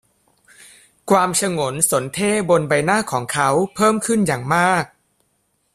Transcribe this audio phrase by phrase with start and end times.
[1.09, 4.85] ความฉงนสนเท่ห์บนใบหน้าของเขาเพิ่มขึ้นอย่างมาก